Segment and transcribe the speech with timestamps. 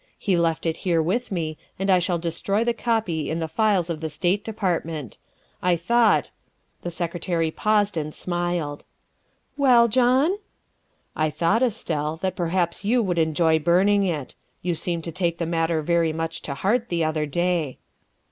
[0.17, 3.87] He left it here with me, and I shall destroy the copy in the files
[3.87, 5.19] of the State Department.
[5.61, 6.31] I thought
[6.81, 8.83] The Secretary paused and smiled.
[9.57, 10.39] "Well, John?""
[11.15, 14.33] I thought, Estelle, that perhaps you would enjoy burning it.
[14.63, 17.77] You seemed to take the matter very much to heart the other day.